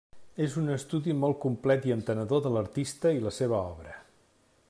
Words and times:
És 0.43 0.53
un 0.61 0.71
estudi 0.75 1.13
molt 1.25 1.37
complet 1.43 1.85
i 1.89 1.93
entenedor 1.97 2.43
de 2.47 2.53
l'artista 2.57 3.13
i 3.19 3.23
la 3.27 3.35
seva 3.41 3.61
obra. 3.69 3.97